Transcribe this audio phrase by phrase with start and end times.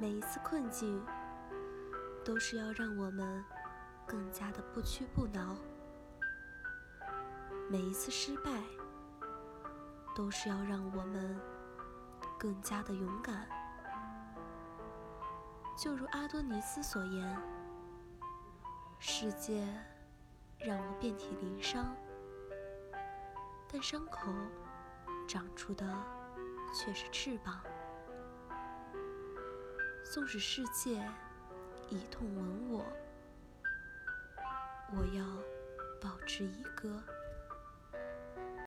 [0.00, 1.04] 每一次困境，
[2.24, 3.44] 都是要让我们
[4.06, 5.56] 更加的不屈不挠；
[7.68, 8.50] 每一次失败，
[10.14, 11.36] 都是要让我们
[12.38, 13.48] 更加的勇敢。
[15.76, 17.36] 就如阿多尼斯所言
[19.00, 19.66] ：“世界
[20.58, 21.92] 让我遍体鳞伤，
[23.66, 24.32] 但伤口
[25.26, 25.84] 长出的
[26.72, 27.60] 却是翅膀。”
[30.10, 31.06] 纵使世界
[31.90, 32.84] 以痛吻我，
[34.96, 35.24] 我要
[36.00, 37.02] 保持一个。